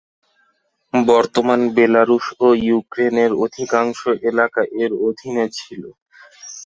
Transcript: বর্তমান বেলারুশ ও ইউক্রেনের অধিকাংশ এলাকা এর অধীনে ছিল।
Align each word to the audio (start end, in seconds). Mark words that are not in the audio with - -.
বর্তমান 0.93 1.59
বেলারুশ 1.75 2.25
ও 2.39 2.47
ইউক্রেনের 2.65 3.31
অধিকাংশ 3.45 3.99
এলাকা 4.29 4.61
এর 4.81 4.91
অধীনে 5.07 5.45
ছিল। 5.57 5.83